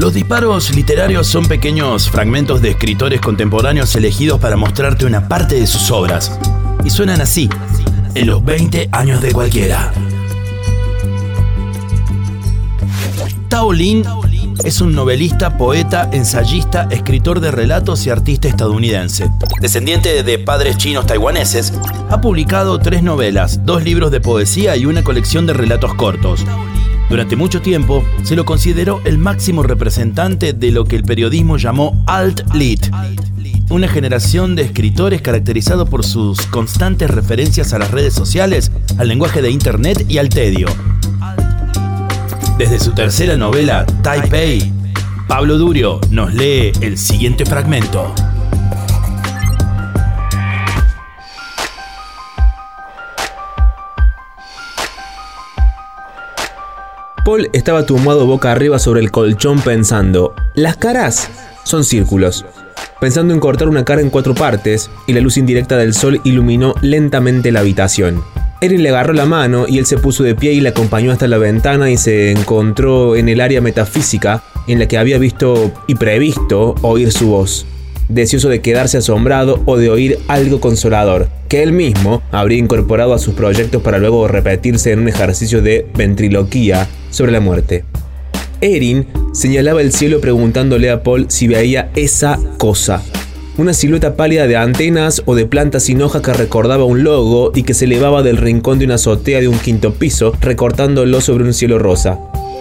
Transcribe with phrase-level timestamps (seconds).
[0.00, 5.66] Los disparos literarios son pequeños fragmentos de escritores contemporáneos elegidos para mostrarte una parte de
[5.66, 6.38] sus obras.
[6.82, 7.50] Y suenan así,
[8.14, 9.92] en los 20 años de cualquiera.
[13.50, 14.04] Tao Lin
[14.64, 19.30] es un novelista, poeta, ensayista, escritor de relatos y artista estadounidense.
[19.60, 21.74] Descendiente de padres chinos taiwaneses,
[22.08, 26.46] ha publicado tres novelas, dos libros de poesía y una colección de relatos cortos.
[27.10, 32.04] Durante mucho tiempo se lo consideró el máximo representante de lo que el periodismo llamó
[32.06, 32.88] alt-lit,
[33.68, 39.42] una generación de escritores caracterizado por sus constantes referencias a las redes sociales, al lenguaje
[39.42, 40.68] de Internet y al tedio.
[42.58, 44.72] Desde su tercera novela, Taipei,
[45.26, 48.14] Pablo Durio nos lee el siguiente fragmento.
[57.24, 61.30] Paul estaba tumbado boca arriba sobre el colchón pensando, las caras
[61.64, 62.46] son círculos.
[62.98, 66.74] Pensando en cortar una cara en cuatro partes, y la luz indirecta del sol iluminó
[66.80, 68.22] lentamente la habitación.
[68.62, 71.28] Erin le agarró la mano y él se puso de pie y le acompañó hasta
[71.28, 75.94] la ventana y se encontró en el área metafísica en la que había visto y
[75.94, 77.66] previsto oír su voz
[78.10, 83.18] deseoso de quedarse asombrado o de oír algo consolador, que él mismo habría incorporado a
[83.18, 87.84] sus proyectos para luego repetirse en un ejercicio de ventriloquía sobre la muerte.
[88.60, 93.02] Erin señalaba el cielo preguntándole a Paul si veía esa cosa.
[93.56, 97.62] Una silueta pálida de antenas o de plantas sin hojas que recordaba un logo y
[97.62, 101.52] que se elevaba del rincón de una azotea de un quinto piso, recortándolo sobre un
[101.52, 102.18] cielo rosa.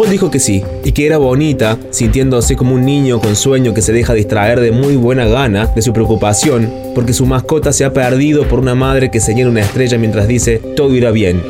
[0.00, 3.82] Paul dijo que sí, y que era bonita, sintiéndose como un niño con sueño que
[3.82, 7.92] se deja distraer de muy buena gana de su preocupación, porque su mascota se ha
[7.92, 11.42] perdido por una madre que señala una estrella mientras dice, todo irá bien.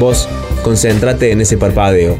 [0.00, 0.26] Vos,
[0.62, 2.16] concéntrate en ese parpadeo.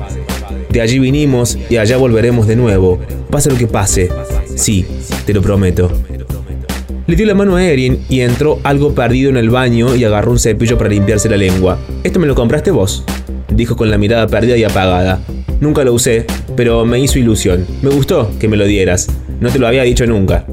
[0.69, 2.98] De allí vinimos y allá volveremos de nuevo,
[3.31, 4.11] pase lo que pase.
[4.56, 4.84] Sí,
[5.25, 5.91] te lo prometo.
[7.06, 10.33] Le dio la mano a Erin y entró algo perdido en el baño y agarró
[10.33, 11.78] un cepillo para limpiarse la lengua.
[12.04, 13.04] ¿Esto me lo compraste vos?
[13.48, 15.22] Dijo con la mirada perdida y apagada.
[15.61, 16.25] Nunca lo usé,
[16.57, 17.67] pero me hizo ilusión.
[17.83, 19.09] Me gustó que me lo dieras.
[19.41, 20.45] No te lo había dicho nunca.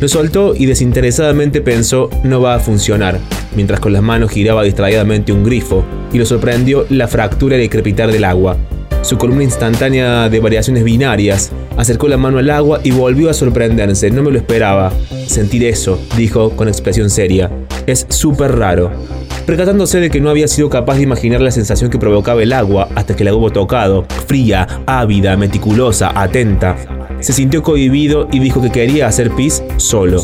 [0.00, 3.18] Lo soltó y desinteresadamente pensó no va a funcionar,
[3.56, 7.70] mientras con las manos giraba distraídamente un grifo, y lo sorprendió la fractura y el
[7.70, 8.56] crepitar del agua.
[9.02, 11.50] Su columna instantánea de variaciones binarias.
[11.76, 14.10] Acercó la mano al agua y volvió a sorprenderse.
[14.10, 14.92] No me lo esperaba.
[15.26, 17.50] Sentir eso, dijo con expresión seria.
[17.86, 18.92] Es súper raro
[19.42, 22.88] percatándose de que no había sido capaz de imaginar la sensación que provocaba el agua
[22.94, 26.76] hasta que la hubo tocado, fría, ávida, meticulosa, atenta.
[27.20, 30.22] Se sintió cohibido y dijo que quería hacer pis solo.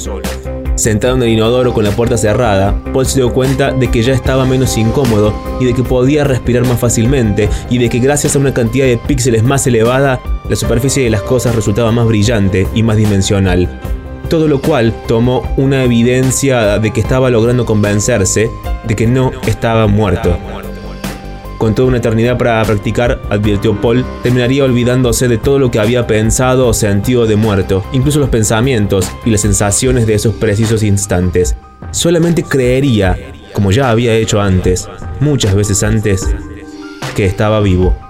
[0.75, 4.13] Sentado en el inodoro con la puerta cerrada, Paul se dio cuenta de que ya
[4.13, 8.39] estaba menos incómodo y de que podía respirar más fácilmente y de que gracias a
[8.39, 12.83] una cantidad de píxeles más elevada, la superficie de las cosas resultaba más brillante y
[12.85, 13.69] más dimensional
[14.29, 18.51] todo lo cual tomó una evidencia de que estaba logrando convencerse
[18.89, 20.37] de que no estaba muerto.
[21.59, 26.07] Con toda una eternidad para practicar, advirtió Paul, terminaría olvidándose de todo lo que había
[26.07, 31.57] pensado o sentido de muerto, incluso los pensamientos y las sensaciones de esos precisos instantes.
[31.91, 33.19] Solamente creería,
[33.53, 34.89] como ya había hecho antes,
[35.21, 36.29] muchas veces antes,
[37.17, 38.08] que estaba vivo.